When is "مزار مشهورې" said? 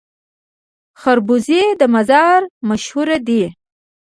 1.93-3.17